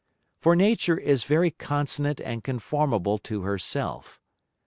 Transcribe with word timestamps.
For 0.39 0.55
Nature 0.55 0.97
is 0.97 1.25
very 1.25 1.51
consonant 1.51 2.19
and 2.21 2.43
conformable 2.43 3.19
to 3.19 3.43
her 3.43 3.59
self. 3.59 4.19